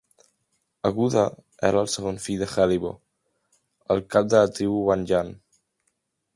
[0.89, 1.25] Aguda
[1.69, 2.93] era el segon fill de Helibo,
[3.97, 5.35] el cap de la tribu wanyan.